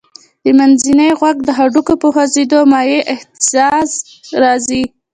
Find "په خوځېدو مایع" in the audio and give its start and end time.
2.01-3.01